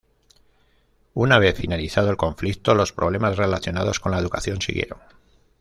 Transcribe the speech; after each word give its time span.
Una 1.13 1.37
vez 1.37 1.55
finalizado 1.55 2.09
el 2.09 2.17
conflicto, 2.17 2.73
los 2.73 2.91
problemas 2.91 3.37
relacionados 3.37 3.99
con 3.99 4.11
la 4.11 4.17
educación 4.17 4.59
siguieron. 4.59 4.99